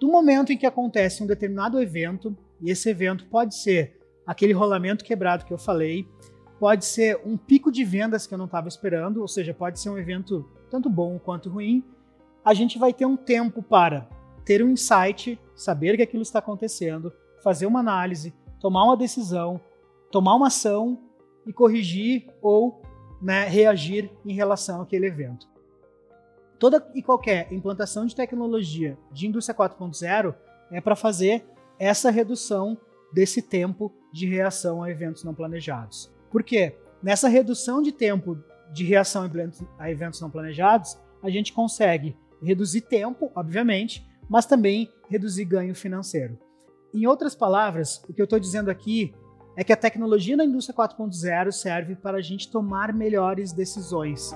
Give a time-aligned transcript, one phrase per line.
[0.00, 5.04] do momento em que acontece um determinado evento, e esse evento pode ser aquele rolamento
[5.04, 6.06] quebrado que eu falei,
[6.58, 9.90] pode ser um pico de vendas que eu não estava esperando, ou seja, pode ser
[9.90, 11.82] um evento tanto bom quanto ruim,
[12.44, 14.08] a gente vai ter um tempo para
[14.44, 19.60] ter um insight, saber que aquilo está acontecendo, fazer uma análise, tomar uma decisão,
[20.10, 20.98] tomar uma ação
[21.46, 22.82] e corrigir ou
[23.20, 25.46] né, reagir em relação àquele evento.
[26.58, 30.34] Toda e qualquer implantação de tecnologia de indústria 4.0
[30.72, 31.46] é para fazer
[31.78, 32.76] essa redução
[33.12, 36.12] desse tempo de reação a eventos não planejados.
[36.30, 36.76] Por quê?
[37.02, 38.36] Nessa redução de tempo
[38.72, 39.30] de reação
[39.78, 46.38] a eventos não planejados, a gente consegue reduzir tempo, obviamente, mas também reduzir ganho financeiro.
[46.92, 49.14] Em outras palavras, o que eu estou dizendo aqui
[49.56, 54.32] é que a tecnologia na indústria 4.0 serve para a gente tomar melhores decisões,